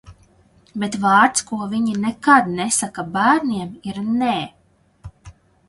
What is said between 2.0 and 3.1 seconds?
nekad nesaka